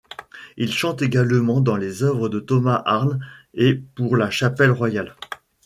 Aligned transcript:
Il 0.57 0.73
chante 0.73 1.03
également 1.03 1.61
dans 1.61 1.77
des 1.77 2.01
œuvres 2.01 2.27
de 2.27 2.39
Thomas 2.39 2.81
Arne 2.87 3.23
et 3.53 3.75
pour 3.75 4.17
la 4.17 4.31
Chapelle 4.31 4.71
royale. 4.71 5.15